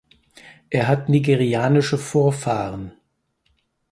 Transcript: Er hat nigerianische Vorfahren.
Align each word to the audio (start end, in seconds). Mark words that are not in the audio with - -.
Er 0.71 0.87
hat 0.87 1.09
nigerianische 1.09 1.99
Vorfahren. 1.99 2.93